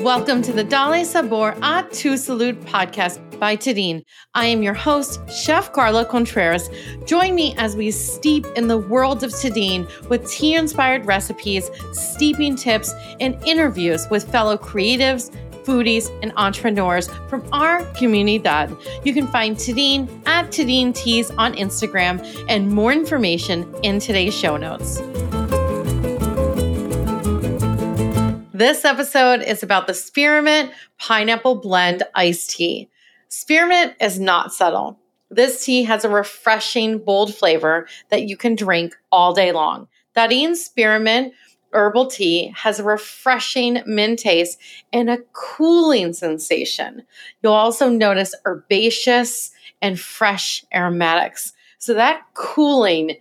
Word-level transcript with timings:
Welcome 0.00 0.42
to 0.42 0.52
the 0.52 0.62
Dale 0.62 1.04
Sabor 1.04 1.56
a 1.60 1.84
Tu 1.90 2.12
Salud 2.12 2.54
podcast 2.62 3.18
by 3.40 3.56
Tadin. 3.56 4.04
I 4.32 4.46
am 4.46 4.62
your 4.62 4.72
host, 4.72 5.18
Chef 5.28 5.72
Carla 5.72 6.04
Contreras. 6.04 6.70
Join 7.04 7.34
me 7.34 7.56
as 7.58 7.74
we 7.74 7.90
steep 7.90 8.46
in 8.54 8.68
the 8.68 8.78
world 8.78 9.24
of 9.24 9.32
Tadin 9.32 9.88
with 10.08 10.30
tea 10.30 10.54
inspired 10.54 11.04
recipes, 11.04 11.68
steeping 11.92 12.54
tips, 12.54 12.94
and 13.18 13.36
interviews 13.44 14.06
with 14.08 14.30
fellow 14.30 14.56
creatives, 14.56 15.32
foodies, 15.64 16.16
and 16.22 16.32
entrepreneurs 16.36 17.08
from 17.28 17.44
our 17.52 17.80
comunidad. 17.94 18.80
You 19.04 19.12
can 19.12 19.26
find 19.26 19.56
Tadin 19.56 20.08
at 20.28 20.52
Tadin 20.52 20.94
Teas 20.94 21.32
on 21.32 21.54
Instagram 21.54 22.24
and 22.48 22.70
more 22.70 22.92
information 22.92 23.74
in 23.82 23.98
today's 23.98 24.32
show 24.32 24.56
notes. 24.56 25.00
This 28.58 28.84
episode 28.84 29.40
is 29.42 29.62
about 29.62 29.86
the 29.86 29.94
Spearmint 29.94 30.72
Pineapple 30.98 31.60
Blend 31.60 32.02
Iced 32.16 32.50
Tea. 32.50 32.90
Spearmint 33.28 33.94
is 34.00 34.18
not 34.18 34.52
subtle. 34.52 34.98
This 35.30 35.64
tea 35.64 35.84
has 35.84 36.04
a 36.04 36.08
refreshing, 36.08 36.98
bold 36.98 37.32
flavor 37.32 37.86
that 38.08 38.24
you 38.24 38.36
can 38.36 38.56
drink 38.56 38.96
all 39.12 39.32
day 39.32 39.52
long. 39.52 39.86
Tadin 40.16 40.56
Spearmint 40.56 41.34
herbal 41.72 42.08
tea 42.08 42.52
has 42.56 42.80
a 42.80 42.82
refreshing 42.82 43.80
mint 43.86 44.18
taste 44.18 44.58
and 44.92 45.08
a 45.08 45.18
cooling 45.32 46.12
sensation. 46.12 47.04
You'll 47.44 47.52
also 47.52 47.88
notice 47.88 48.34
herbaceous 48.44 49.52
and 49.80 50.00
fresh 50.00 50.64
aromatics. 50.74 51.52
So 51.78 51.94
that 51.94 52.22
cooling 52.34 53.18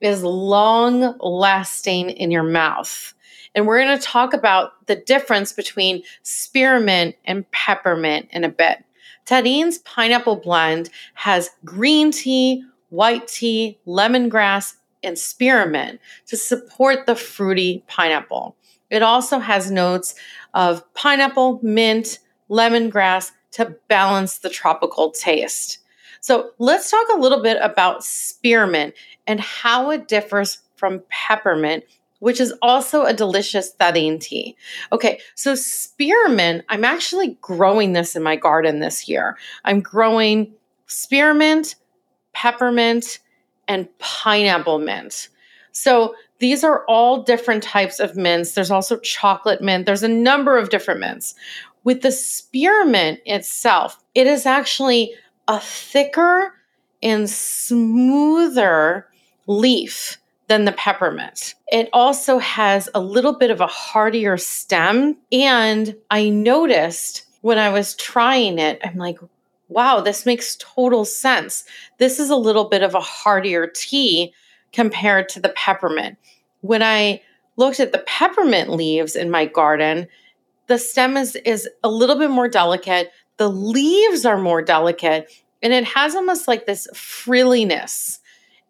is 0.00 0.24
long 0.24 1.16
lasting 1.20 2.10
in 2.10 2.32
your 2.32 2.42
mouth. 2.42 3.14
And 3.54 3.66
we're 3.66 3.82
going 3.82 3.98
to 3.98 4.04
talk 4.04 4.32
about 4.32 4.86
the 4.86 4.96
difference 4.96 5.52
between 5.52 6.02
spearmint 6.22 7.16
and 7.24 7.50
peppermint 7.50 8.28
in 8.30 8.44
a 8.44 8.48
bit. 8.48 8.84
Tadin's 9.26 9.78
pineapple 9.78 10.36
blend 10.36 10.90
has 11.14 11.50
green 11.64 12.10
tea, 12.10 12.64
white 12.90 13.28
tea, 13.28 13.78
lemongrass, 13.86 14.74
and 15.02 15.18
spearmint 15.18 16.00
to 16.26 16.36
support 16.36 17.06
the 17.06 17.16
fruity 17.16 17.84
pineapple. 17.86 18.56
It 18.90 19.02
also 19.02 19.38
has 19.38 19.70
notes 19.70 20.14
of 20.52 20.82
pineapple, 20.94 21.60
mint, 21.62 22.18
lemongrass 22.50 23.30
to 23.52 23.76
balance 23.88 24.38
the 24.38 24.50
tropical 24.50 25.10
taste. 25.10 25.78
So 26.20 26.50
let's 26.58 26.90
talk 26.90 27.06
a 27.12 27.18
little 27.18 27.42
bit 27.42 27.58
about 27.62 28.04
spearmint 28.04 28.94
and 29.26 29.40
how 29.40 29.90
it 29.90 30.08
differs 30.08 30.58
from 30.76 31.02
peppermint 31.08 31.84
which 32.20 32.40
is 32.40 32.54
also 32.62 33.04
a 33.04 33.12
delicious 33.12 33.74
Tadin 33.74 34.20
tea. 34.20 34.56
Okay, 34.92 35.20
so 35.34 35.54
spearmint, 35.54 36.64
I'm 36.68 36.84
actually 36.84 37.36
growing 37.40 37.92
this 37.92 38.14
in 38.14 38.22
my 38.22 38.36
garden 38.36 38.78
this 38.78 39.08
year. 39.08 39.36
I'm 39.64 39.80
growing 39.80 40.52
spearmint, 40.86 41.74
peppermint, 42.32 43.18
and 43.66 43.88
pineapple 43.98 44.78
mint. 44.78 45.28
So 45.72 46.14
these 46.38 46.64
are 46.64 46.84
all 46.86 47.22
different 47.22 47.62
types 47.62 48.00
of 48.00 48.16
mints. 48.16 48.52
There's 48.52 48.70
also 48.70 48.98
chocolate 48.98 49.60
mint. 49.60 49.86
There's 49.86 50.02
a 50.02 50.08
number 50.08 50.56
of 50.56 50.70
different 50.70 51.00
mints. 51.00 51.34
With 51.84 52.02
the 52.02 52.12
spearmint 52.12 53.20
itself, 53.24 54.02
it 54.14 54.26
is 54.26 54.46
actually 54.46 55.14
a 55.48 55.60
thicker 55.60 56.54
and 57.02 57.28
smoother 57.28 59.06
leaf 59.46 60.19
than 60.50 60.64
the 60.64 60.72
peppermint. 60.72 61.54
It 61.68 61.88
also 61.92 62.38
has 62.38 62.88
a 62.92 63.00
little 63.00 63.34
bit 63.34 63.52
of 63.52 63.60
a 63.60 63.68
hardier 63.68 64.36
stem. 64.36 65.16
And 65.30 65.96
I 66.10 66.28
noticed 66.28 67.24
when 67.42 67.56
I 67.56 67.68
was 67.68 67.94
trying 67.94 68.58
it, 68.58 68.80
I'm 68.82 68.96
like, 68.96 69.20
wow, 69.68 70.00
this 70.00 70.26
makes 70.26 70.56
total 70.56 71.04
sense. 71.04 71.62
This 71.98 72.18
is 72.18 72.30
a 72.30 72.36
little 72.36 72.64
bit 72.64 72.82
of 72.82 72.96
a 72.96 73.00
hardier 73.00 73.68
tea 73.72 74.34
compared 74.72 75.28
to 75.28 75.40
the 75.40 75.50
peppermint. 75.50 76.18
When 76.62 76.82
I 76.82 77.22
looked 77.54 77.78
at 77.78 77.92
the 77.92 78.04
peppermint 78.08 78.70
leaves 78.70 79.14
in 79.14 79.30
my 79.30 79.46
garden, 79.46 80.08
the 80.66 80.78
stem 80.78 81.16
is, 81.16 81.36
is 81.36 81.68
a 81.84 81.88
little 81.88 82.18
bit 82.18 82.30
more 82.30 82.48
delicate. 82.48 83.12
The 83.36 83.48
leaves 83.48 84.26
are 84.26 84.36
more 84.36 84.62
delicate, 84.62 85.30
and 85.62 85.72
it 85.72 85.84
has 85.84 86.16
almost 86.16 86.48
like 86.48 86.66
this 86.66 86.88
frilliness. 86.92 88.18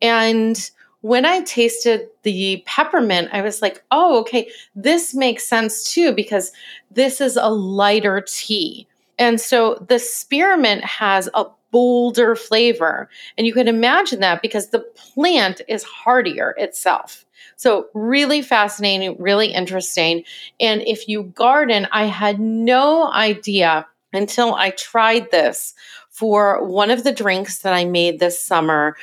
And 0.03 0.71
when 1.03 1.25
I 1.25 1.41
tasted 1.43 2.09
the 2.23 2.63
peppermint, 2.67 3.31
I 3.33 3.43
was 3.43 3.63
like, 3.63 3.83
oh, 3.91 4.21
okay, 4.21 4.51
this 4.75 5.15
makes 5.15 5.49
sense 5.49 5.93
too, 5.93 6.13
because 6.13 6.53
this 6.91 7.21
is 7.21 7.37
a 7.37 7.49
lighter 7.49 8.25
tea. 8.27 8.87
And 9.19 9.41
so 9.41 9.85
the 9.89 9.99
spearmint 9.99 10.85
has 10.85 11.29
a 11.35 11.47
bolder 11.71 12.35
flavor. 12.37 13.09
And 13.39 13.47
you 13.47 13.53
can 13.53 13.69
imagine 13.69 14.21
that 14.21 14.43
because 14.43 14.69
the 14.69 14.81
plant 14.81 15.61
is 15.69 15.83
hardier 15.85 16.55
itself. 16.59 17.25
So, 17.57 17.89
really 17.95 18.43
fascinating, 18.43 19.17
really 19.19 19.53
interesting. 19.53 20.25
And 20.59 20.83
if 20.83 21.09
you 21.09 21.25
garden, 21.25 21.87
I 21.93 22.05
had 22.05 22.41
no 22.41 23.11
idea 23.13 23.87
until 24.13 24.55
I 24.55 24.71
tried 24.71 25.31
this 25.31 25.75
for 26.09 26.65
one 26.67 26.91
of 26.91 27.05
the 27.05 27.13
drinks 27.13 27.59
that 27.61 27.73
I 27.73 27.85
made 27.85 28.19
this 28.19 28.41
summer 28.41 28.97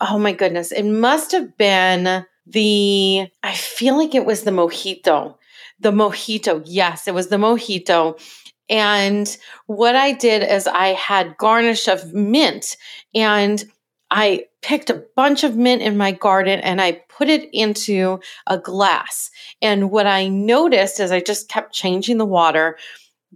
oh 0.00 0.18
my 0.18 0.32
goodness, 0.32 0.72
it 0.72 0.84
must 0.84 1.32
have 1.32 1.56
been 1.56 2.24
the, 2.46 3.28
I 3.42 3.54
feel 3.54 3.96
like 3.96 4.14
it 4.14 4.24
was 4.24 4.42
the 4.42 4.50
mojito. 4.50 5.36
The 5.80 5.92
mojito. 5.92 6.62
Yes, 6.64 7.06
it 7.06 7.14
was 7.14 7.28
the 7.28 7.36
mojito. 7.36 8.20
And 8.68 9.36
what 9.66 9.96
I 9.96 10.12
did 10.12 10.42
is 10.42 10.66
I 10.66 10.88
had 10.88 11.36
garnish 11.38 11.88
of 11.88 12.12
mint 12.12 12.76
and 13.14 13.64
I 14.10 14.46
picked 14.62 14.90
a 14.90 15.04
bunch 15.16 15.44
of 15.44 15.56
mint 15.56 15.82
in 15.82 15.96
my 15.96 16.12
garden 16.12 16.60
and 16.60 16.80
I 16.80 17.02
put 17.08 17.28
it 17.28 17.48
into 17.52 18.20
a 18.46 18.58
glass. 18.58 19.30
And 19.62 19.90
what 19.90 20.06
I 20.06 20.28
noticed 20.28 21.00
is 21.00 21.10
I 21.12 21.20
just 21.20 21.48
kept 21.48 21.74
changing 21.74 22.18
the 22.18 22.26
water 22.26 22.78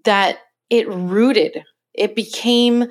that 0.04 0.38
it 0.70 0.88
rooted. 0.88 1.64
It 1.94 2.14
became 2.14 2.86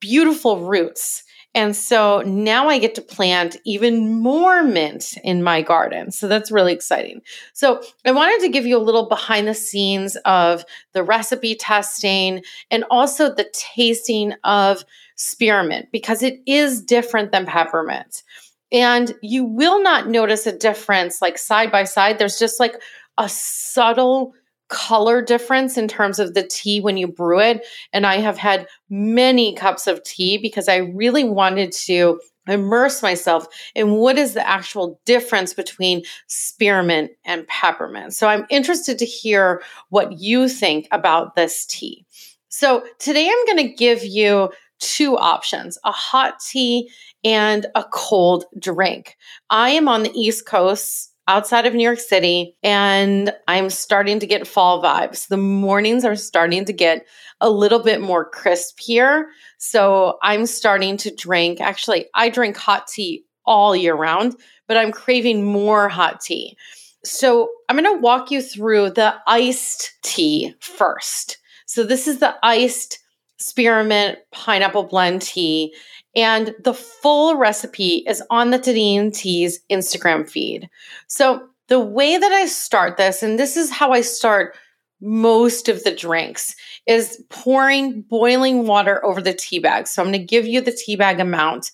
beautiful 0.00 0.66
roots. 0.66 1.24
And 1.54 1.76
so 1.76 2.20
now 2.26 2.68
I 2.68 2.78
get 2.78 2.96
to 2.96 3.02
plant 3.02 3.56
even 3.64 4.20
more 4.20 4.64
mint 4.64 5.14
in 5.22 5.42
my 5.42 5.62
garden. 5.62 6.10
So 6.10 6.26
that's 6.26 6.50
really 6.50 6.72
exciting. 6.72 7.22
So 7.52 7.80
I 8.04 8.10
wanted 8.10 8.40
to 8.40 8.48
give 8.48 8.66
you 8.66 8.76
a 8.76 8.82
little 8.82 9.08
behind 9.08 9.46
the 9.46 9.54
scenes 9.54 10.16
of 10.24 10.64
the 10.92 11.04
recipe 11.04 11.54
testing 11.54 12.42
and 12.70 12.84
also 12.90 13.32
the 13.32 13.48
tasting 13.52 14.34
of 14.42 14.84
spearmint 15.14 15.90
because 15.92 16.22
it 16.22 16.40
is 16.44 16.82
different 16.82 17.30
than 17.30 17.46
peppermint. 17.46 18.24
And 18.72 19.14
you 19.22 19.44
will 19.44 19.80
not 19.80 20.08
notice 20.08 20.48
a 20.48 20.58
difference 20.58 21.22
like 21.22 21.38
side 21.38 21.70
by 21.70 21.84
side. 21.84 22.18
There's 22.18 22.38
just 22.38 22.58
like 22.58 22.74
a 23.16 23.28
subtle 23.28 24.34
color 24.74 25.22
difference 25.22 25.78
in 25.78 25.86
terms 25.86 26.18
of 26.18 26.34
the 26.34 26.42
tea 26.42 26.80
when 26.80 26.96
you 26.96 27.06
brew 27.06 27.40
it. 27.40 27.64
And 27.92 28.06
I 28.06 28.16
have 28.16 28.36
had 28.36 28.66
many 28.90 29.54
cups 29.54 29.86
of 29.86 30.02
tea 30.02 30.36
because 30.36 30.68
I 30.68 30.78
really 30.78 31.24
wanted 31.24 31.72
to 31.86 32.20
immerse 32.46 33.02
myself 33.02 33.46
in 33.74 33.92
what 33.92 34.18
is 34.18 34.34
the 34.34 34.46
actual 34.46 35.00
difference 35.06 35.54
between 35.54 36.02
spearmint 36.26 37.12
and 37.24 37.46
peppermint. 37.46 38.14
So 38.14 38.28
I'm 38.28 38.44
interested 38.50 38.98
to 38.98 39.06
hear 39.06 39.62
what 39.88 40.18
you 40.18 40.48
think 40.48 40.88
about 40.90 41.36
this 41.36 41.64
tea. 41.64 42.04
So 42.48 42.84
today 42.98 43.28
I'm 43.28 43.46
going 43.46 43.68
to 43.68 43.74
give 43.74 44.04
you 44.04 44.50
two 44.80 45.16
options 45.16 45.78
a 45.84 45.92
hot 45.92 46.34
tea 46.40 46.90
and 47.22 47.66
a 47.74 47.84
cold 47.92 48.44
drink. 48.58 49.16
I 49.48 49.70
am 49.70 49.88
on 49.88 50.02
the 50.02 50.12
East 50.14 50.46
Coast 50.46 51.13
outside 51.26 51.66
of 51.66 51.74
New 51.74 51.82
York 51.82 52.00
City 52.00 52.56
and 52.62 53.32
I'm 53.48 53.70
starting 53.70 54.18
to 54.20 54.26
get 54.26 54.46
fall 54.46 54.82
vibes. 54.82 55.28
The 55.28 55.36
mornings 55.36 56.04
are 56.04 56.16
starting 56.16 56.64
to 56.66 56.72
get 56.72 57.06
a 57.40 57.50
little 57.50 57.80
bit 57.80 58.00
more 58.00 58.28
crisp 58.28 58.78
here. 58.78 59.30
So 59.58 60.18
I'm 60.22 60.46
starting 60.46 60.96
to 60.98 61.14
drink, 61.14 61.60
actually, 61.60 62.06
I 62.14 62.28
drink 62.28 62.56
hot 62.56 62.86
tea 62.88 63.24
all 63.46 63.74
year 63.74 63.94
round, 63.94 64.36
but 64.68 64.76
I'm 64.76 64.92
craving 64.92 65.44
more 65.44 65.88
hot 65.88 66.20
tea. 66.20 66.56
So 67.04 67.50
I'm 67.68 67.76
going 67.76 67.94
to 67.94 68.00
walk 68.00 68.30
you 68.30 68.40
through 68.40 68.90
the 68.90 69.14
iced 69.26 69.92
tea 70.02 70.54
first. 70.60 71.38
So 71.66 71.84
this 71.84 72.06
is 72.06 72.18
the 72.18 72.34
iced 72.42 72.98
spearmint 73.38 74.18
pineapple 74.32 74.84
blend 74.84 75.22
tea. 75.22 75.74
And 76.16 76.54
the 76.62 76.74
full 76.74 77.36
recipe 77.36 78.04
is 78.06 78.22
on 78.30 78.50
the 78.50 78.58
Tadin 78.58 79.12
Teas 79.12 79.60
Instagram 79.70 80.28
feed. 80.28 80.68
So 81.08 81.48
the 81.68 81.80
way 81.80 82.16
that 82.16 82.32
I 82.32 82.46
start 82.46 82.96
this, 82.96 83.22
and 83.22 83.38
this 83.38 83.56
is 83.56 83.70
how 83.70 83.92
I 83.92 84.00
start 84.02 84.56
most 85.00 85.68
of 85.68 85.82
the 85.82 85.94
drinks, 85.94 86.54
is 86.86 87.22
pouring 87.30 88.02
boiling 88.02 88.66
water 88.66 89.04
over 89.04 89.20
the 89.20 89.34
tea 89.34 89.58
bag. 89.58 89.86
So 89.86 90.02
I'm 90.02 90.08
going 90.08 90.20
to 90.20 90.24
give 90.24 90.46
you 90.46 90.60
the 90.60 90.72
tea 90.72 90.96
bag 90.96 91.20
amount. 91.20 91.70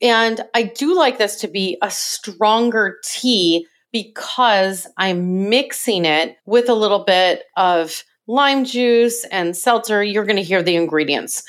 And 0.00 0.42
I 0.54 0.62
do 0.64 0.96
like 0.96 1.18
this 1.18 1.36
to 1.36 1.48
be 1.48 1.78
a 1.82 1.90
stronger 1.90 2.98
tea 3.04 3.66
because 3.92 4.86
I'm 4.96 5.48
mixing 5.48 6.04
it 6.04 6.36
with 6.44 6.68
a 6.68 6.74
little 6.74 7.04
bit 7.04 7.44
of 7.56 8.04
lime 8.26 8.64
juice 8.64 9.24
and 9.26 9.56
seltzer, 9.56 10.02
you're 10.02 10.24
going 10.24 10.36
to 10.36 10.42
hear 10.42 10.62
the 10.62 10.76
ingredients. 10.76 11.44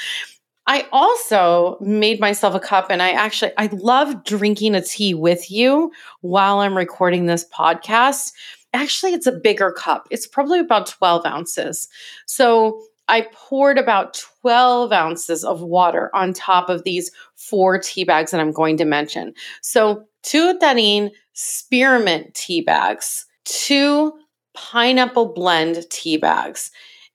I 0.68 0.86
also 0.92 1.78
made 1.80 2.20
myself 2.20 2.54
a 2.54 2.60
cup 2.60 2.88
and 2.90 3.02
I 3.02 3.12
actually 3.12 3.52
I 3.58 3.68
love 3.68 4.24
drinking 4.26 4.76
a 4.76 4.82
tea 4.82 5.14
with 5.14 5.50
you 5.50 5.92
while 6.22 6.60
I'm 6.60 6.78
recording 6.78 7.26
this 7.26 7.48
podcast. 7.50 8.34
Actually, 8.74 9.14
it's 9.14 9.28
a 9.28 9.32
bigger 9.32 9.72
cup. 9.72 10.08
It's 10.12 10.28
probably 10.28 10.60
about 10.60 10.88
12 10.88 11.26
ounces. 11.26 11.88
So 12.26 12.82
I 13.08 13.28
poured 13.32 13.78
about 13.78 14.22
12 14.42 14.92
ounces 14.92 15.46
of 15.46 15.62
water 15.62 16.14
on 16.14 16.34
top 16.34 16.70
of 16.70 16.84
these 16.84 17.10
four 17.36 17.80
tea 17.80 18.04
bags 18.04 18.32
that 18.32 18.42
I'm 18.42 18.52
going 18.52 18.76
to 18.78 18.86
mention. 18.86 19.34
So 19.62 20.04
two 20.24 20.60
Tadin 20.60 21.12
spearmint 21.32 22.36
tea 22.36 22.60
bags, 22.60 23.26
two 23.46 24.12
pineapple 24.54 25.34
blend 25.34 25.90
tea 25.90 26.18
bags. 26.18 26.72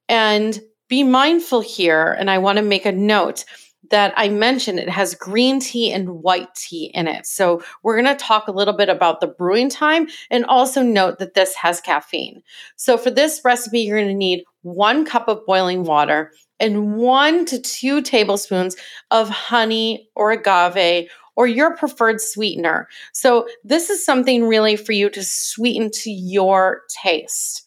And 0.08 0.62
be 0.92 1.02
mindful 1.02 1.62
here, 1.62 2.12
and 2.18 2.30
I 2.30 2.36
want 2.36 2.58
to 2.58 2.62
make 2.62 2.84
a 2.84 2.92
note 2.92 3.46
that 3.88 4.12
I 4.14 4.28
mentioned 4.28 4.78
it 4.78 4.90
has 4.90 5.14
green 5.14 5.58
tea 5.58 5.90
and 5.90 6.22
white 6.22 6.54
tea 6.54 6.90
in 6.92 7.08
it. 7.08 7.24
So 7.24 7.62
we're 7.82 7.98
going 7.98 8.14
to 8.14 8.22
talk 8.22 8.46
a 8.46 8.52
little 8.52 8.74
bit 8.74 8.90
about 8.90 9.20
the 9.22 9.26
brewing 9.26 9.70
time 9.70 10.06
and 10.30 10.44
also 10.44 10.82
note 10.82 11.18
that 11.18 11.32
this 11.32 11.54
has 11.54 11.80
caffeine. 11.80 12.42
So 12.76 12.98
for 12.98 13.10
this 13.10 13.40
recipe, 13.42 13.80
you're 13.80 13.96
going 13.96 14.08
to 14.08 14.14
need 14.14 14.44
one 14.60 15.06
cup 15.06 15.28
of 15.28 15.46
boiling 15.46 15.84
water 15.84 16.30
and 16.60 16.94
one 16.96 17.46
to 17.46 17.58
two 17.58 18.02
tablespoons 18.02 18.76
of 19.10 19.30
honey 19.30 20.10
or 20.14 20.30
agave 20.30 21.08
or 21.36 21.46
your 21.46 21.74
preferred 21.74 22.20
sweetener. 22.20 22.86
So 23.14 23.48
this 23.64 23.88
is 23.88 24.04
something 24.04 24.46
really 24.46 24.76
for 24.76 24.92
you 24.92 25.08
to 25.08 25.24
sweeten 25.24 25.90
to 26.02 26.10
your 26.10 26.82
taste 27.02 27.66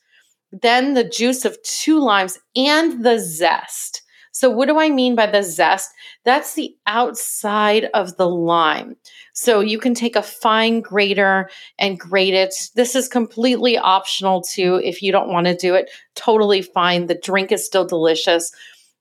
then 0.51 0.93
the 0.93 1.03
juice 1.03 1.45
of 1.45 1.61
two 1.63 1.99
limes 1.99 2.37
and 2.55 3.03
the 3.03 3.19
zest. 3.19 4.01
So, 4.31 4.49
what 4.49 4.67
do 4.67 4.77
I 4.77 4.89
mean 4.89 5.15
by 5.15 5.27
the 5.27 5.43
zest? 5.43 5.91
That's 6.25 6.55
the 6.55 6.75
outside 6.87 7.85
of 7.93 8.17
the 8.17 8.27
lime. 8.27 8.97
So, 9.33 9.61
you 9.61 9.79
can 9.79 9.93
take 9.93 10.17
a 10.17 10.21
fine 10.21 10.81
grater 10.81 11.49
and 11.79 11.97
grate 11.97 12.33
it. 12.33 12.53
This 12.75 12.95
is 12.95 13.07
completely 13.07 13.77
optional 13.77 14.41
too. 14.41 14.81
If 14.83 15.01
you 15.01 15.13
don't 15.13 15.31
want 15.31 15.47
to 15.47 15.55
do 15.55 15.73
it, 15.73 15.89
totally 16.15 16.61
fine. 16.61 17.05
The 17.05 17.15
drink 17.15 17.53
is 17.53 17.65
still 17.65 17.85
delicious. 17.85 18.51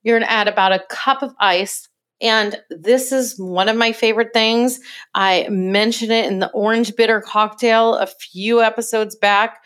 You're 0.04 0.20
going 0.20 0.28
to 0.28 0.32
add 0.32 0.46
about 0.46 0.72
a 0.72 0.84
cup 0.88 1.22
of 1.22 1.34
ice. 1.40 1.88
And 2.20 2.56
this 2.70 3.10
is 3.10 3.36
one 3.36 3.68
of 3.68 3.76
my 3.76 3.90
favorite 3.90 4.32
things. 4.32 4.78
I 5.14 5.48
mentioned 5.50 6.12
it 6.12 6.26
in 6.26 6.38
the 6.38 6.50
orange 6.52 6.94
bitter 6.94 7.20
cocktail 7.20 7.96
a 7.96 8.06
few 8.06 8.62
episodes 8.62 9.16
back 9.16 9.64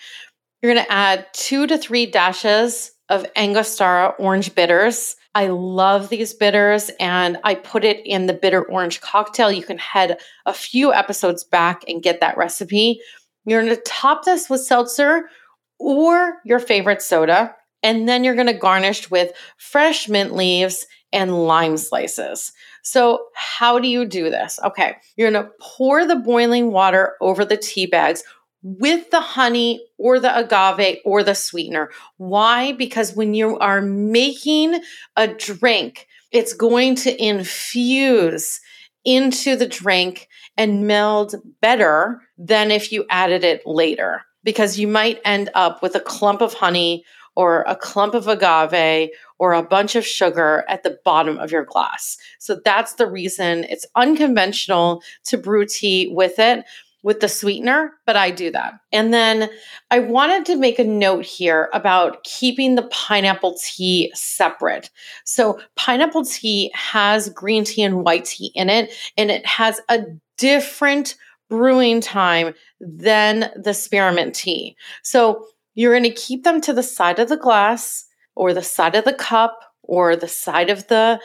you're 0.63 0.73
going 0.73 0.85
to 0.85 0.93
add 0.93 1.27
two 1.33 1.67
to 1.67 1.79
three 1.79 2.07
dashes 2.07 2.93
of 3.09 3.27
Angostura 3.37 4.15
orange 4.19 4.55
bitters. 4.55 5.17
I 5.35 5.47
love 5.47 6.09
these 6.09 6.35
bitters 6.35 6.91
and 6.99 7.39
I 7.45 7.55
put 7.55 7.85
it 7.85 8.05
in 8.05 8.27
the 8.27 8.33
bitter 8.33 8.63
orange 8.63 9.01
cocktail. 9.01 9.53
You 9.53 9.63
can 9.63 9.79
head 9.79 10.19
a 10.47 10.53
few 10.53 10.93
episodes 10.93 11.45
back 11.45 11.85
and 11.87 12.03
get 12.03 12.21
that 12.21 12.37
recipe. 12.37 13.01
You're 13.45 13.63
going 13.63 13.75
to 13.75 13.83
top 13.83 14.25
this 14.25 14.51
with 14.51 14.61
seltzer 14.61 15.31
or 15.79 16.39
your 16.45 16.59
favorite 16.59 17.03
soda. 17.03 17.55
And 17.83 18.09
then 18.09 18.25
you're 18.25 18.35
going 18.35 18.49
to 18.49 18.53
garnish 18.53 19.11
with 19.11 19.33
fresh 19.57 20.09
mint 20.09 20.35
leaves 20.35 20.87
and 21.13 21.47
lime 21.47 21.77
slices. 21.77 22.53
So, 22.83 23.27
how 23.35 23.79
do 23.79 23.89
you 23.89 24.05
do 24.05 24.31
this? 24.31 24.59
Okay, 24.65 24.97
you're 25.17 25.31
going 25.31 25.45
to 25.45 25.51
pour 25.61 26.07
the 26.07 26.17
boiling 26.17 26.73
water 26.73 27.15
over 27.21 27.45
the 27.45 27.57
tea 27.57 27.87
bags 27.87 28.25
with 28.63 29.11
the 29.11 29.21
honey 29.21 29.85
or 29.99 30.19
the 30.19 30.37
agave 30.37 30.99
or 31.05 31.23
the 31.23 31.35
sweetener. 31.35 31.91
Why? 32.17 32.73
Because 32.73 33.15
when 33.15 33.35
you 33.35 33.59
are 33.59 33.81
making 33.81 34.81
a 35.17 35.29
drink, 35.29 36.07
it's 36.33 36.53
going 36.53 36.97
to 36.97 37.25
infuse 37.25 38.61
into 39.05 39.57
the 39.57 39.67
drink 39.67 40.29
and 40.57 40.87
meld 40.87 41.35
better 41.61 42.21
than 42.37 42.71
if 42.71 42.93
you 42.93 43.07
added 43.09 43.45
it 43.45 43.63
later. 43.65 44.23
Because 44.45 44.79
you 44.79 44.89
might 44.89 45.21
end 45.25 45.51
up 45.55 45.83
with 45.83 45.95
a 45.95 46.01
clump 46.01 46.41
of 46.41 46.55
honey 46.55 47.05
or 47.37 47.63
a 47.69 47.77
clump 47.77 48.15
of 48.15 48.27
agave 48.27 49.11
or 49.39 49.53
a 49.53 49.63
bunch 49.63 49.95
of 49.95 50.05
sugar 50.05 50.65
at 50.69 50.83
the 50.83 50.99
bottom 51.05 51.39
of 51.39 51.53
your 51.53 51.65
glass. 51.65 52.17
So 52.41 52.61
that's 52.65 52.95
the 52.95 53.07
reason 53.07 53.65
it's 53.65 53.87
unconventional 53.95 55.03
to 55.27 55.39
brew 55.39 55.65
tea 55.65 56.11
with 56.13 56.39
it 56.39 56.65
with 57.03 57.21
the 57.21 57.29
sweetener, 57.29 57.93
but 58.07 58.17
I 58.17 58.31
do 58.31 58.51
that. 58.51 58.75
And 58.93 59.15
then 59.15 59.49
I 59.91 60.01
wanted 60.01 60.45
to 60.47 60.57
make 60.57 60.79
a 60.79 60.85
note 60.85 61.25
here 61.25 61.69
about 61.73 62.25
keeping 62.25 62.75
the 62.75 62.89
pineapple 62.91 63.57
tea 63.63 64.11
separate. 64.15 64.91
So, 65.25 65.61
pineapple 65.77 66.25
tea 66.25 66.71
has 66.75 67.29
green 67.31 67.65
tea 67.65 67.83
and 67.83 68.05
white 68.05 68.25
tea 68.25 68.51
in 68.55 68.69
it, 68.69 68.93
and 69.17 69.31
it 69.31 69.47
has 69.47 69.81
a 69.89 70.03
different 70.37 71.17
brewing 71.49 72.01
time 72.01 72.55
than 72.81 73.51
the 73.57 73.75
spearmint 73.75 74.35
tea. 74.35 74.77
So, 75.03 75.47
you're 75.75 75.93
going 75.93 76.03
to 76.03 76.11
keep 76.11 76.43
them 76.43 76.61
to 76.63 76.73
the 76.73 76.83
side 76.83 77.21
of 77.21 77.29
the 77.29 77.37
glass 77.37 78.05
or 78.35 78.53
the 78.53 78.63
side 78.63 78.97
of 78.97 79.05
the 79.05 79.13
cup 79.13 79.61
or 79.83 80.17
the 80.17 80.29
side 80.29 80.71
of 80.71 80.87
the 80.89 81.21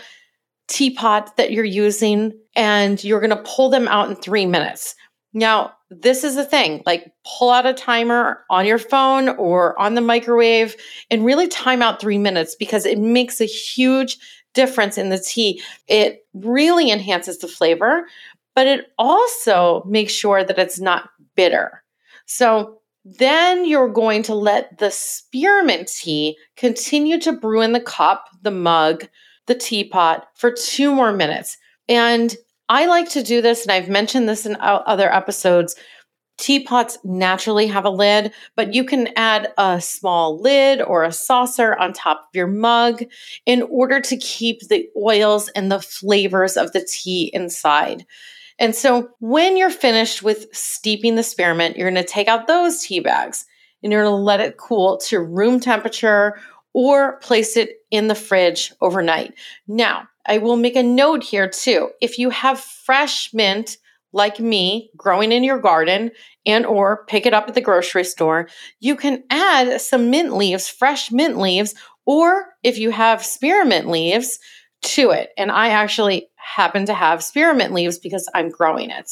teapot 0.67 1.35
that 1.37 1.51
you're 1.51 1.65
using, 1.65 2.33
and 2.55 3.03
you're 3.03 3.19
going 3.19 3.29
to 3.35 3.43
pull 3.43 3.69
them 3.69 3.87
out 3.87 4.09
in 4.09 4.15
three 4.15 4.45
minutes. 4.45 4.95
Now, 5.33 5.73
this 5.89 6.23
is 6.23 6.35
the 6.35 6.45
thing 6.45 6.83
like 6.85 7.11
pull 7.25 7.49
out 7.49 7.65
a 7.65 7.73
timer 7.73 8.43
on 8.49 8.65
your 8.65 8.77
phone 8.77 9.29
or 9.29 9.79
on 9.79 9.95
the 9.95 10.01
microwave 10.01 10.75
and 11.09 11.25
really 11.25 11.47
time 11.47 11.81
out 11.81 11.99
three 11.99 12.17
minutes 12.17 12.55
because 12.55 12.85
it 12.85 12.99
makes 12.99 13.41
a 13.41 13.45
huge 13.45 14.17
difference 14.53 14.97
in 14.97 15.09
the 15.09 15.19
tea. 15.19 15.61
It 15.87 16.25
really 16.33 16.91
enhances 16.91 17.39
the 17.39 17.47
flavor, 17.47 18.05
but 18.55 18.67
it 18.67 18.87
also 18.97 19.83
makes 19.87 20.13
sure 20.13 20.43
that 20.43 20.59
it's 20.59 20.79
not 20.79 21.09
bitter. 21.35 21.83
So 22.25 22.79
then 23.05 23.65
you're 23.65 23.89
going 23.89 24.23
to 24.23 24.35
let 24.35 24.77
the 24.77 24.91
spearmint 24.91 25.87
tea 25.87 26.37
continue 26.55 27.19
to 27.19 27.33
brew 27.33 27.61
in 27.61 27.73
the 27.73 27.81
cup, 27.81 28.25
the 28.43 28.51
mug, 28.51 29.07
the 29.47 29.55
teapot 29.55 30.27
for 30.35 30.51
two 30.51 30.93
more 30.93 31.11
minutes. 31.11 31.57
And 31.89 32.35
I 32.73 32.87
like 32.87 33.09
to 33.09 33.21
do 33.21 33.39
this, 33.39 33.61
and 33.61 33.71
I've 33.71 33.87
mentioned 33.87 34.27
this 34.27 34.47
in 34.47 34.57
other 34.59 35.13
episodes. 35.13 35.75
Teapots 36.39 36.97
naturally 37.03 37.67
have 37.67 37.85
a 37.85 37.91
lid, 37.91 38.33
but 38.55 38.73
you 38.73 38.83
can 38.83 39.09
add 39.15 39.53
a 39.59 39.79
small 39.79 40.41
lid 40.41 40.81
or 40.81 41.03
a 41.03 41.11
saucer 41.11 41.75
on 41.75 41.93
top 41.93 42.21
of 42.21 42.29
your 42.33 42.47
mug 42.47 43.03
in 43.45 43.61
order 43.61 44.01
to 44.01 44.17
keep 44.17 44.67
the 44.69 44.89
oils 44.99 45.49
and 45.49 45.71
the 45.71 45.81
flavors 45.81 46.57
of 46.57 46.71
the 46.71 46.83
tea 46.91 47.29
inside. 47.31 48.07
And 48.57 48.73
so 48.73 49.11
when 49.19 49.55
you're 49.55 49.69
finished 49.69 50.23
with 50.23 50.47
steeping 50.51 51.13
the 51.13 51.21
spearmint, 51.21 51.77
you're 51.77 51.91
going 51.91 52.03
to 52.03 52.09
take 52.09 52.27
out 52.27 52.47
those 52.47 52.81
tea 52.81 53.01
bags 53.01 53.45
and 53.83 53.91
you're 53.91 54.01
going 54.05 54.15
to 54.15 54.23
let 54.23 54.39
it 54.39 54.57
cool 54.57 54.97
to 55.09 55.19
room 55.19 55.59
temperature 55.59 56.39
or 56.73 57.19
place 57.19 57.55
it 57.55 57.75
in 57.91 58.07
the 58.07 58.15
fridge 58.15 58.73
overnight. 58.81 59.35
Now, 59.67 60.07
I 60.25 60.37
will 60.37 60.55
make 60.55 60.75
a 60.75 60.83
note 60.83 61.23
here 61.23 61.49
too. 61.49 61.89
If 62.01 62.17
you 62.17 62.29
have 62.29 62.59
fresh 62.59 63.33
mint 63.33 63.77
like 64.13 64.39
me 64.39 64.91
growing 64.95 65.31
in 65.31 65.43
your 65.43 65.59
garden 65.59 66.11
and 66.45 66.65
or 66.65 67.05
pick 67.07 67.25
it 67.25 67.33
up 67.33 67.47
at 67.47 67.55
the 67.55 67.61
grocery 67.61 68.03
store, 68.03 68.47
you 68.79 68.95
can 68.95 69.23
add 69.29 69.81
some 69.81 70.09
mint 70.09 70.35
leaves, 70.35 70.69
fresh 70.69 71.11
mint 71.11 71.37
leaves, 71.37 71.73
or 72.05 72.45
if 72.63 72.77
you 72.77 72.91
have 72.91 73.25
spearmint 73.25 73.89
leaves 73.89 74.39
to 74.81 75.11
it. 75.11 75.31
And 75.37 75.51
I 75.51 75.69
actually 75.69 76.27
happen 76.35 76.85
to 76.85 76.93
have 76.93 77.23
spearmint 77.23 77.73
leaves 77.73 77.97
because 77.97 78.29
I'm 78.33 78.49
growing 78.49 78.89
it. 78.89 79.11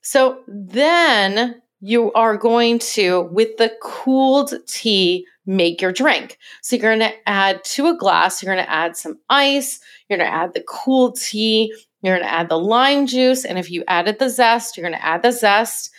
So 0.00 0.40
then 0.46 1.60
you 1.80 2.12
are 2.12 2.36
going 2.36 2.78
to, 2.78 3.22
with 3.32 3.56
the 3.58 3.72
cooled 3.82 4.54
tea, 4.66 5.26
make 5.46 5.80
your 5.80 5.92
drink. 5.92 6.38
So 6.62 6.76
you're 6.76 6.96
going 6.96 7.10
to 7.10 7.28
add 7.28 7.64
to 7.64 7.86
a 7.86 7.96
glass, 7.96 8.42
you're 8.42 8.54
going 8.54 8.64
to 8.64 8.70
add 8.70 8.96
some 8.96 9.18
ice, 9.30 9.80
you're 10.08 10.18
going 10.18 10.28
to 10.28 10.34
add 10.34 10.54
the 10.54 10.64
cool 10.66 11.12
tea, 11.12 11.72
you're 12.02 12.16
going 12.16 12.26
to 12.26 12.32
add 12.32 12.48
the 12.48 12.58
lime 12.58 13.06
juice. 13.06 13.44
And 13.44 13.58
if 13.58 13.70
you 13.70 13.84
added 13.88 14.18
the 14.18 14.28
zest, 14.28 14.76
you're 14.76 14.88
going 14.88 14.98
to 14.98 15.04
add 15.04 15.22
the 15.22 15.32
zest 15.32 15.90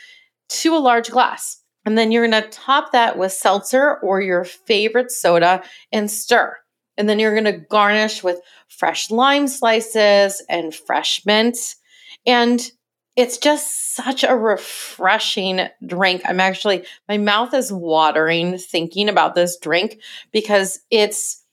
to 0.49 0.75
a 0.75 0.79
large 0.79 1.09
glass. 1.09 1.61
And 1.85 1.97
then 1.97 2.11
you're 2.11 2.27
going 2.27 2.43
to 2.43 2.49
top 2.49 2.91
that 2.91 3.17
with 3.17 3.31
seltzer 3.31 3.97
or 3.99 4.21
your 4.21 4.43
favorite 4.43 5.11
soda 5.11 5.63
and 5.91 6.11
stir. 6.11 6.55
And 6.97 7.07
then 7.07 7.19
you're 7.19 7.33
going 7.33 7.45
to 7.45 7.65
garnish 7.69 8.23
with 8.23 8.41
fresh 8.67 9.09
lime 9.09 9.47
slices 9.47 10.43
and 10.49 10.75
fresh 10.75 11.25
mint. 11.25 11.57
And 12.25 12.69
it's 13.17 13.37
just 13.37 13.95
such 13.95 14.23
a 14.23 14.37
refreshing 14.37 15.67
drink. 15.85 16.21
I'm 16.25 16.39
actually, 16.39 16.85
my 17.09 17.17
mouth 17.17 17.53
is 17.53 17.73
watering 17.73 18.57
thinking 18.59 19.09
about 19.09 19.35
this 19.35 19.57
drink 19.57 19.99
because 20.31 20.79
it's 20.91 21.43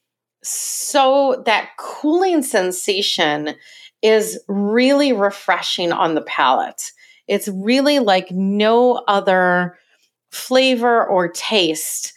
so 0.43 1.43
that 1.45 1.71
cooling 1.79 2.43
sensation 2.43 3.55
is 4.03 4.39
really 4.47 5.11
refreshing 5.11 5.91
on 5.91 6.15
the 6.15 6.21
palate. 6.21 6.91
It's 7.27 7.47
really 7.47 7.99
like 7.99 8.31
no 8.31 9.03
other 9.07 9.77
flavor 10.31 11.05
or 11.05 11.29
taste 11.29 12.13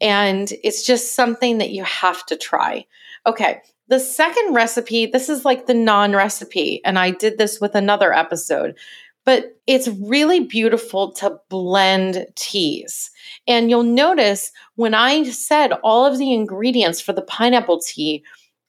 And 0.00 0.52
it's 0.62 0.84
just 0.86 1.14
something 1.14 1.58
that 1.58 1.70
you 1.70 1.84
have 1.84 2.24
to 2.26 2.36
try. 2.36 2.86
Okay. 3.26 3.62
The 3.88 4.00
second 4.00 4.54
recipe, 4.54 5.06
this 5.06 5.28
is 5.28 5.44
like 5.44 5.66
the 5.66 5.74
non 5.74 6.12
recipe, 6.12 6.80
and 6.84 6.98
I 6.98 7.10
did 7.10 7.38
this 7.38 7.60
with 7.60 7.74
another 7.74 8.12
episode, 8.12 8.76
but 9.24 9.56
it's 9.66 9.88
really 9.88 10.40
beautiful 10.40 11.12
to 11.12 11.38
blend 11.48 12.26
teas. 12.34 13.10
And 13.46 13.70
you'll 13.70 13.82
notice 13.82 14.50
when 14.74 14.94
I 14.94 15.24
said 15.24 15.72
all 15.84 16.04
of 16.04 16.18
the 16.18 16.32
ingredients 16.32 17.00
for 17.00 17.12
the 17.12 17.22
pineapple 17.22 17.80
tea, 17.80 18.24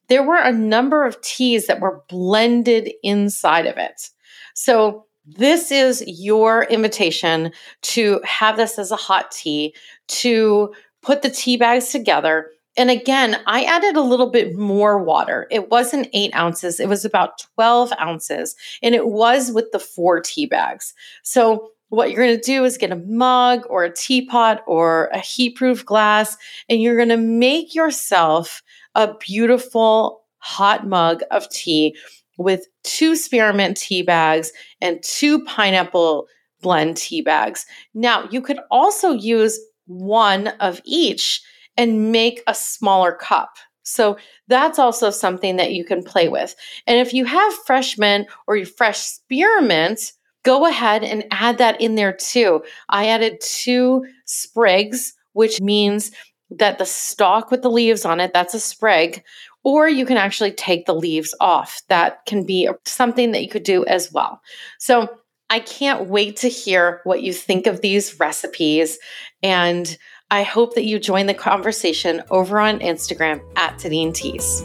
there 0.07 0.23
were 0.23 0.37
a 0.37 0.51
number 0.51 1.05
of 1.05 1.19
teas 1.21 1.67
that 1.67 1.79
were 1.79 2.03
blended 2.09 2.91
inside 3.03 3.65
of 3.65 3.77
it. 3.77 4.09
So, 4.53 5.05
this 5.29 5.71
is 5.71 6.03
your 6.07 6.63
invitation 6.63 7.51
to 7.81 8.21
have 8.23 8.55
this 8.55 8.79
as 8.79 8.91
a 8.91 8.95
hot 8.95 9.29
tea, 9.29 9.75
to 10.07 10.73
put 11.01 11.21
the 11.21 11.29
tea 11.29 11.57
bags 11.57 11.91
together. 11.91 12.49
And 12.77 12.91
again, 12.91 13.41
I 13.47 13.63
added 13.63 13.95
a 13.95 14.01
little 14.01 14.29
bit 14.29 14.55
more 14.55 15.03
water. 15.03 15.47
It 15.49 15.71
wasn't 15.71 16.09
eight 16.13 16.33
ounces, 16.35 16.79
it 16.79 16.87
was 16.87 17.03
about 17.03 17.39
12 17.55 17.91
ounces, 17.99 18.55
and 18.83 18.93
it 18.93 19.07
was 19.07 19.51
with 19.51 19.71
the 19.71 19.79
four 19.79 20.21
tea 20.21 20.45
bags. 20.45 20.93
So, 21.23 21.71
what 21.89 22.11
you're 22.11 22.25
going 22.25 22.35
to 22.35 22.41
do 22.41 22.65
is 22.65 22.77
get 22.77 22.91
a 22.91 22.97
mug 22.97 23.61
or 23.69 23.85
a 23.85 23.93
teapot 23.93 24.61
or 24.67 25.05
a 25.13 25.19
heat 25.19 25.55
proof 25.55 25.85
glass, 25.85 26.35
and 26.67 26.81
you're 26.81 26.97
going 26.97 27.07
to 27.09 27.17
make 27.17 27.73
yourself 27.73 28.61
a 28.93 29.13
beautiful 29.15 30.21
hot 30.39 30.85
mug 30.85 31.21
of 31.31 31.47
tea 31.49 31.95
with 32.37 32.67
two 32.83 33.15
spearmint 33.15 33.77
tea 33.77 34.01
bags 34.01 34.51
and 34.81 35.01
two 35.01 35.43
pineapple 35.45 36.27
blend 36.61 36.97
tea 36.97 37.21
bags. 37.21 37.65
Now, 37.93 38.27
you 38.31 38.41
could 38.41 38.59
also 38.69 39.13
use 39.13 39.57
one 39.85 40.47
of 40.59 40.81
each 40.83 41.41
and 41.77 42.11
make 42.11 42.41
a 42.47 42.55
smaller 42.55 43.13
cup. 43.13 43.49
So 43.83 44.17
that's 44.47 44.79
also 44.79 45.09
something 45.11 45.55
that 45.55 45.71
you 45.71 45.85
can 45.85 46.03
play 46.03 46.27
with. 46.27 46.55
And 46.87 46.99
if 46.99 47.13
you 47.13 47.23
have 47.23 47.53
fresh 47.65 47.97
mint 47.97 48.27
or 48.45 48.65
fresh 48.65 48.99
spearmint, 48.99 50.11
go 50.43 50.65
ahead 50.65 51.03
and 51.03 51.25
add 51.31 51.57
that 51.59 51.79
in 51.79 51.95
there 51.95 52.13
too. 52.13 52.63
I 52.89 53.07
added 53.07 53.39
two 53.39 54.05
sprigs, 54.25 55.13
which 55.33 55.61
means 55.61 56.11
that 56.49 56.77
the 56.79 56.85
stalk 56.85 57.51
with 57.51 57.61
the 57.61 57.71
leaves 57.71 58.05
on 58.05 58.19
it, 58.19 58.33
that's 58.33 58.53
a 58.53 58.59
sprig, 58.59 59.23
or 59.63 59.89
you 59.89 60.05
can 60.05 60.17
actually 60.17 60.51
take 60.51 60.85
the 60.85 60.95
leaves 60.95 61.35
off. 61.39 61.81
That 61.89 62.25
can 62.25 62.45
be 62.45 62.69
something 62.85 63.31
that 63.31 63.43
you 63.43 63.49
could 63.49 63.63
do 63.63 63.85
as 63.85 64.11
well. 64.11 64.41
So 64.79 65.09
I 65.49 65.59
can't 65.59 66.07
wait 66.07 66.37
to 66.37 66.49
hear 66.49 67.01
what 67.03 67.21
you 67.21 67.33
think 67.33 67.67
of 67.67 67.81
these 67.81 68.19
recipes. 68.19 68.97
And 69.43 69.97
I 70.29 70.43
hope 70.43 70.75
that 70.75 70.83
you 70.83 70.99
join 70.99 71.25
the 71.25 71.33
conversation 71.33 72.21
over 72.29 72.59
on 72.59 72.79
Instagram 72.79 73.41
at 73.55 73.77
Tadin 73.77 74.13
Teas. 74.13 74.63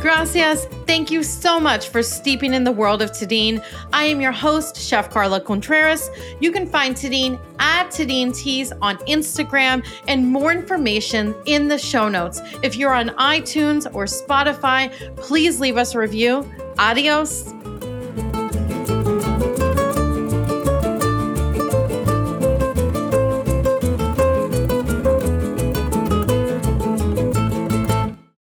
Gracias. 0.00 0.64
Thank 0.86 1.10
you 1.10 1.22
so 1.22 1.60
much 1.60 1.90
for 1.90 2.02
steeping 2.02 2.54
in 2.54 2.64
the 2.64 2.72
world 2.72 3.02
of 3.02 3.10
Tadin. 3.10 3.62
I 3.92 4.04
am 4.04 4.18
your 4.18 4.32
host, 4.32 4.80
Chef 4.80 5.10
Carla 5.10 5.42
Contreras. 5.42 6.08
You 6.40 6.52
can 6.52 6.66
find 6.66 6.96
Tadin 6.96 7.38
at 7.58 7.90
Tadin 7.90 8.34
Teas 8.34 8.72
on 8.80 8.96
Instagram 9.00 9.86
and 10.08 10.26
more 10.26 10.52
information 10.52 11.34
in 11.44 11.68
the 11.68 11.76
show 11.76 12.08
notes. 12.08 12.40
If 12.62 12.76
you're 12.76 12.94
on 12.94 13.10
iTunes 13.10 13.86
or 13.94 14.06
Spotify, 14.06 14.90
please 15.16 15.60
leave 15.60 15.76
us 15.76 15.94
a 15.94 15.98
review. 15.98 16.50
Adios 16.78 17.52